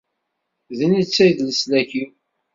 D 0.77 0.79
netta 0.91 1.23
i 1.29 1.31
d 1.37 1.39
leslak-iw. 1.47 2.09